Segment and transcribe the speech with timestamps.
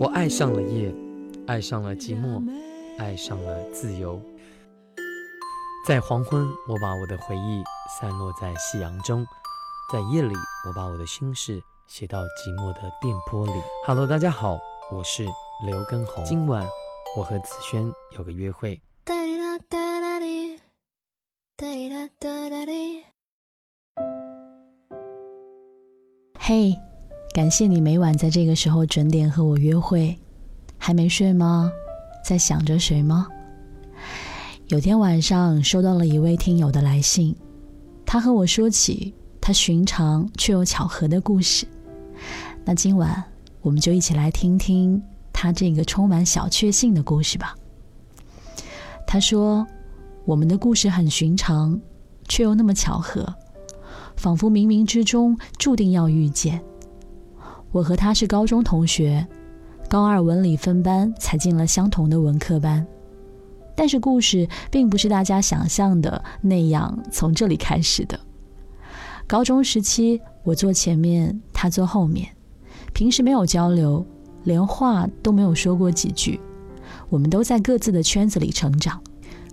[0.00, 0.92] 我爱上了夜，
[1.46, 2.42] 爱上了寂寞，
[2.98, 4.20] 爱上了自由。
[5.86, 7.62] 在黄昏，我把我的回忆
[8.00, 9.24] 散落在夕阳中；
[9.92, 10.34] 在夜里，
[10.66, 13.52] 我把我的心事写到寂寞的电波里。
[13.86, 14.58] Hello，大家好，
[14.90, 15.24] 我是
[15.64, 16.24] 刘根红。
[16.24, 16.66] 今晚
[17.16, 17.88] 我和子轩
[18.18, 18.80] 有个约会。
[26.40, 26.76] 嘿，
[27.32, 30.18] 感谢你每晚在这个时候准点和我约会。
[30.76, 31.72] 还没睡吗？
[32.22, 33.26] 在想着谁吗？
[34.66, 37.34] 有天晚上收到了一位听友的来信，
[38.04, 41.66] 他和我说起他寻常却又巧合的故事。
[42.64, 43.22] 那今晚
[43.60, 47.54] 我们就一起来听听他这个充满小确幸的故事吧。
[49.06, 49.66] 他说
[50.26, 51.80] ：“我们的故事很寻常，
[52.28, 53.34] 却又那么巧合，
[54.16, 56.62] 仿佛冥冥之中注定要遇见。
[57.72, 59.26] 我和他是高中同学。”
[59.88, 62.86] 高二文理分班，才进了相同的文科班，
[63.74, 68.18] 但是故事并不是大家想象的那样从这里开始的。
[69.26, 72.26] 高中时期，我坐前面，他坐后面，
[72.94, 74.02] 平时没有交流，
[74.44, 76.40] 连话都没有说过几句。
[77.10, 78.98] 我们都在各自的圈子里成长。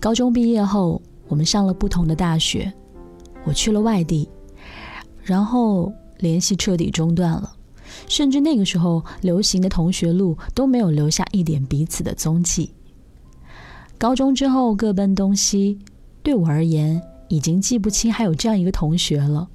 [0.00, 2.72] 高中毕业后，我们上了不同的大学，
[3.44, 4.30] 我去了外地，
[5.22, 7.52] 然后联系彻底中断了。
[8.08, 12.72] 甚至那个时候流行的同学录都没有留下一点彼此的踪迹。
[13.98, 15.78] 高中之后各奔东西，
[16.22, 19.48] 对我而言已经记不清还有这样一个同学了。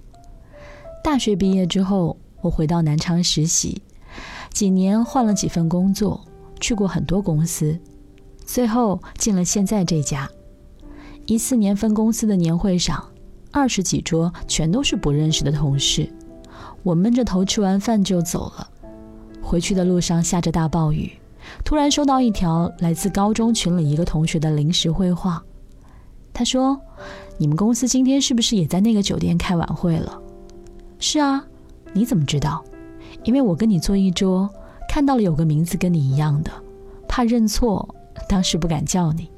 [1.04, 3.82] 大学毕业之后，我回到南昌实习，
[4.52, 6.26] 几年换了几份工作，
[6.60, 7.78] 去过很多公司，
[8.46, 10.30] 最后进了现在这家。
[11.26, 13.12] 一四年分公司的年会上，
[13.52, 16.10] 二十几桌全都是不认识的同事。
[16.84, 18.70] 我闷着头吃完饭就走了。
[19.42, 21.12] 回去的路上下着大暴雨，
[21.64, 25.44] 突然收到一条来自高中群里一个同学的临时会话。
[26.34, 26.80] 他说
[27.40, 30.20] ：“你们公司今天是不是也在那个酒店开晚会了
[31.00, 31.44] ？”“是啊。
[31.94, 32.64] ”“你怎么知道
[33.24, 34.50] ？”“因为我跟你坐一桌，
[34.90, 36.52] 看到了有个名字跟你一样的，
[37.08, 37.96] 怕认错，
[38.30, 39.30] 当时不敢叫你。”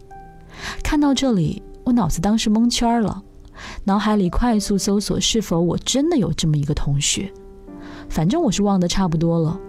[0.84, 3.24] 看到这里，我脑子当时蒙圈了。
[3.84, 7.32] 脑海里快速搜索，是否我真的有这么一个同学？
[8.10, 9.60] 反正我是忘得差不多了。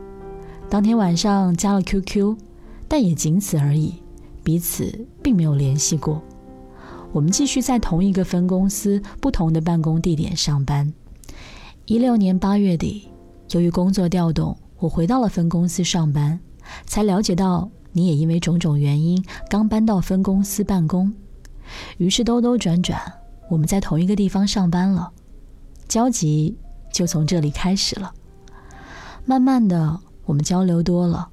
[0.69, 2.37] 当天晚上加了 QQ，
[2.87, 3.95] 但也仅此而已，
[4.43, 6.23] 彼此并没有联系过。
[7.12, 10.93] 我们继续在同一个分公司、不同的办公地点上班。
[11.87, 13.09] 一六年八月底，
[13.50, 16.39] 由于工作调动，我回到了分公司上班，
[16.87, 21.12] 才了解到你也因为种种原因刚搬到分公司办公。
[21.99, 23.19] 于是兜兜转转。
[23.50, 25.11] 我们在同一个地方上班了，
[25.88, 26.56] 交集
[26.93, 28.15] 就从这里开始了。
[29.25, 31.28] 慢慢的，我们交流多了，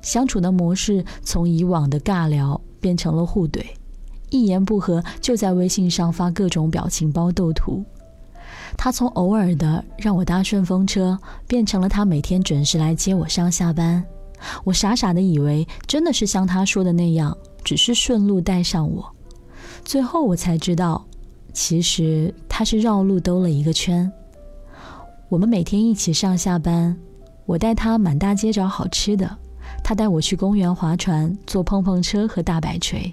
[0.00, 3.62] 相处的模式从以往的尬聊变成了互怼，
[4.30, 7.84] 一言不合就在微信上发各种表情包斗图。
[8.78, 14.02] 他从偶尔的让我搭顺风车，变成了他每天准时来接我上下班。
[14.64, 19.14] 我傻傻的以为真的是像他说的那样，只是顺路带上我。
[19.84, 21.04] 最后我才知道。
[21.52, 24.10] 其实他是绕路兜了一个圈。
[25.28, 26.96] 我们每天一起上下班，
[27.44, 29.36] 我带他满大街找好吃的，
[29.82, 33.12] 他带我去公园划船、坐碰碰车和大摆锤。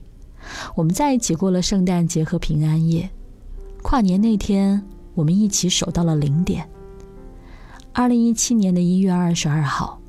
[0.75, 3.09] 我们在一起过了圣诞节和平安夜，
[3.81, 4.81] 跨年那天
[5.13, 6.69] 我们一起守到了零点。
[7.91, 9.99] 二零一七年的一月二十二号，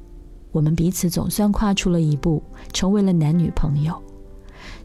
[0.52, 4.00] 我们彼此总算跨出了一步，成为了男女朋友。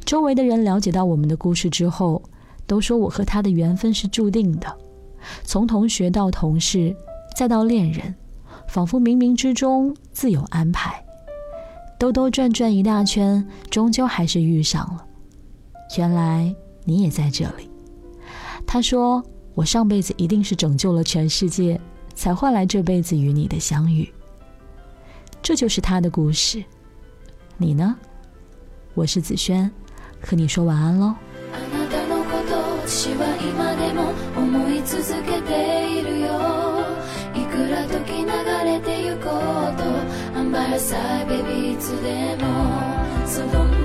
[0.05, 2.21] 周围的人了解到我们的故事之后。
[2.71, 4.77] 都说我和他的缘分是注定的，
[5.43, 6.95] 从同学到同事，
[7.35, 8.15] 再到恋人，
[8.65, 11.03] 仿佛冥冥之中自有安排。
[11.99, 15.05] 兜兜转转一大圈，终究还是遇上了。
[15.97, 16.55] 原来
[16.85, 17.69] 你也在这里。
[18.65, 19.21] 他说
[19.53, 21.77] ：“我上辈子一定是拯救了全世界，
[22.15, 24.09] 才换来这辈子与你的相遇。”
[25.43, 26.63] 这就是他的故事。
[27.57, 27.97] 你呢？
[28.93, 29.69] 我是子轩，
[30.21, 31.13] 和你说晚安喽。
[32.83, 36.27] 私は今でも思い続けているよ。
[37.35, 38.25] いくら時流
[38.65, 39.83] れてゆこうと
[40.35, 43.80] I'm by your side baby いつでもそう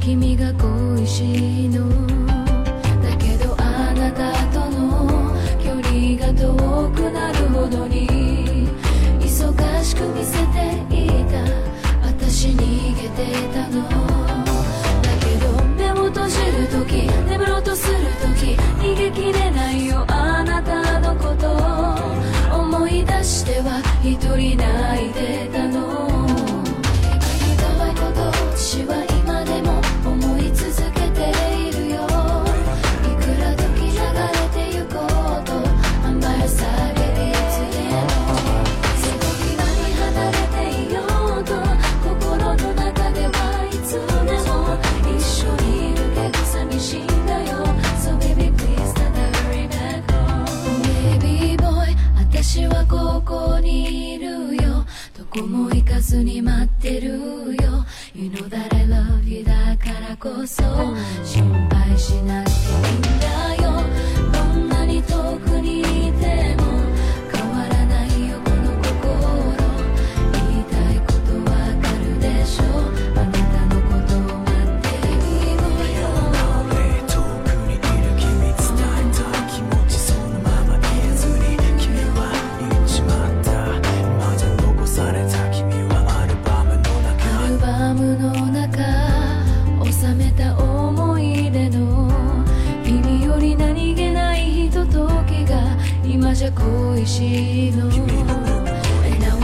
[0.00, 1.86] 君が恋しいの。
[3.02, 8.66] だけどあなたとの距離が遠くなるほどに
[9.20, 11.44] 忙しく見せていた。
[12.02, 12.56] 私逃
[12.96, 14.09] げてたの。
[52.50, 54.84] 私はここにいるよ。
[55.16, 57.16] どこも行かずに待ってるよ。
[58.12, 60.64] You know that I love you だからこそ。
[61.24, 62.56] 心配しなくて
[62.90, 63.49] いいんだ。
[97.20, 97.88] しいのあ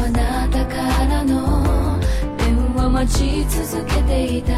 [0.08, 0.76] なたか
[1.06, 1.98] らの
[2.38, 4.54] 電話待ち続けていた。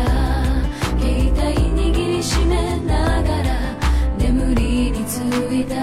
[1.00, 1.42] 携帯
[1.74, 3.74] 握りしめながら
[4.18, 5.74] 眠りについた。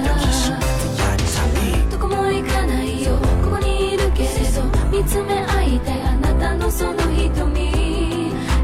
[1.91, 3.17] どこも行かないよ。
[3.43, 7.51] ここにいるけれど見つめ合いたいあなたのその瞳。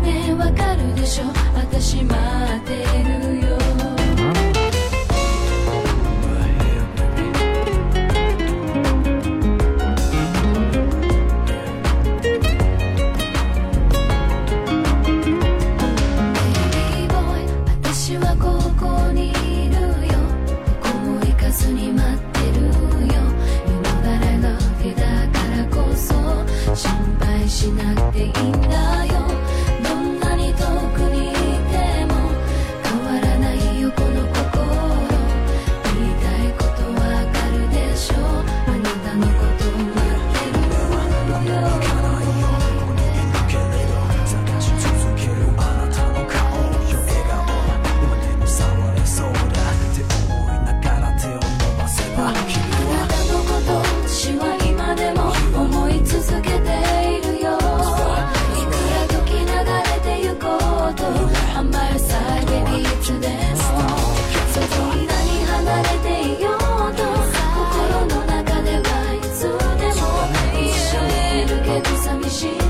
[0.01, 1.25] ねえわかるでしょ。
[1.53, 2.15] 私待
[2.55, 2.80] って
[71.71, 72.60] kiedy zamiesimy